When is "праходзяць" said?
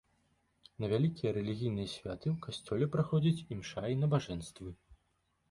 2.97-3.45